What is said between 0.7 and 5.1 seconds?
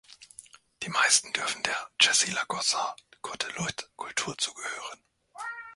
Die meisten dürften der "Chassey-Lagozza-Cortaillod"-Kultur zugehören.